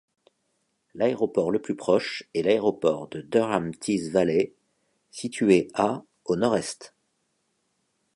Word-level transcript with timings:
L'aéroport 0.95 1.51
le 1.51 1.61
plus 1.61 1.75
proche 1.75 2.23
est 2.33 2.41
l'aéroport 2.41 3.07
de 3.09 3.21
Durham 3.21 3.75
Tees 3.75 4.09
Valley, 4.09 4.51
situé 5.11 5.67
à 5.75 6.01
au 6.25 6.35
nord-est. 6.35 6.95